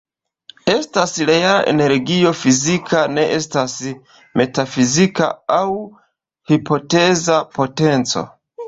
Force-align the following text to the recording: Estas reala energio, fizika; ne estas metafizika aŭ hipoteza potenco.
Estas 0.71 1.11
reala 1.29 1.51
energio, 1.73 2.31
fizika; 2.39 3.03
ne 3.19 3.27
estas 3.37 3.77
metafizika 4.43 5.29
aŭ 5.61 5.65
hipoteza 6.55 7.43
potenco. 7.61 8.31